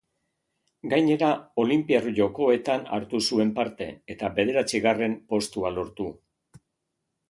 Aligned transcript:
Gainera, 0.93 1.29
Olinpiar 1.65 2.09
Jokoetan 2.21 2.89
hartu 2.99 3.23
zuen 3.29 3.55
parte, 3.61 3.91
eta 4.17 4.35
bederatzigarren 4.41 5.19
postua 5.35 5.77
lortu. 5.81 6.15